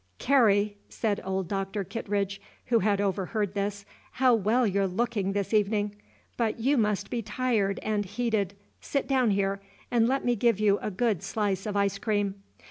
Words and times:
"Carrie," 0.17 0.77
said 0.89 1.21
old 1.23 1.47
Dr. 1.47 1.83
Kittredge, 1.83 2.41
who 2.65 2.79
had 2.79 2.99
overheard 2.99 3.53
this, 3.53 3.85
"how 4.13 4.33
well 4.33 4.65
you're 4.65 4.87
looking 4.87 5.33
this 5.33 5.53
evening! 5.53 5.95
But 6.37 6.59
you 6.59 6.75
must 6.75 7.11
be 7.11 7.21
tired 7.21 7.77
and 7.83 8.03
heated; 8.03 8.55
sit 8.79 9.07
down 9.07 9.29
here, 9.29 9.61
and 9.91 10.07
let 10.07 10.25
me 10.25 10.35
give 10.35 10.59
you 10.59 10.79
a 10.79 10.89
good 10.89 11.21
slice 11.21 11.67
of 11.67 11.77
ice 11.77 11.99
cream. 11.99 12.41